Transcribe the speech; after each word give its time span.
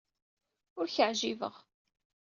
Ur 0.79 0.87
k-ɛjibeɣ. 0.93 1.55